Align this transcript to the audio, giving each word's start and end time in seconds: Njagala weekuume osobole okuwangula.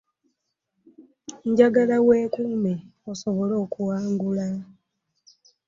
Njagala 1.49 1.95
weekuume 2.07 2.73
osobole 3.11 3.53
okuwangula. 3.63 4.47